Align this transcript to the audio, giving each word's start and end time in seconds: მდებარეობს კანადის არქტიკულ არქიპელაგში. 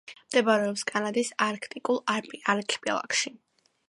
მდებარეობს 0.19 0.83
კანადის 0.91 1.29
არქტიკულ 1.47 2.01
არქიპელაგში. 2.55 3.33